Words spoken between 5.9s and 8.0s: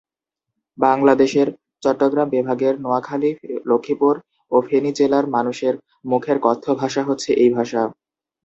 মুখের কথ্য ভাষা হচ্ছে এই ভাষা।